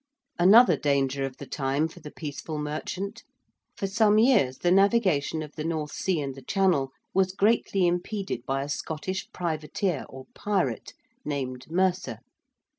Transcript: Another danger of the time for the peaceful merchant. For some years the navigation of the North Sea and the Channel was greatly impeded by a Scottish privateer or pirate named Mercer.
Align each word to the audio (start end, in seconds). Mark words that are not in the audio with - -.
Another 0.39 0.75
danger 0.77 1.25
of 1.25 1.37
the 1.37 1.45
time 1.45 1.87
for 1.87 1.99
the 1.99 2.09
peaceful 2.09 2.57
merchant. 2.57 3.23
For 3.77 3.85
some 3.85 4.17
years 4.17 4.57
the 4.57 4.71
navigation 4.71 5.43
of 5.43 5.51
the 5.51 5.63
North 5.63 5.91
Sea 5.91 6.19
and 6.21 6.33
the 6.33 6.41
Channel 6.41 6.89
was 7.13 7.33
greatly 7.33 7.85
impeded 7.85 8.43
by 8.47 8.63
a 8.63 8.69
Scottish 8.69 9.29
privateer 9.31 10.07
or 10.09 10.25
pirate 10.33 10.93
named 11.23 11.69
Mercer. 11.69 12.17